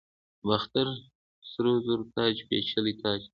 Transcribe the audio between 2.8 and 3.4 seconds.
تاج دی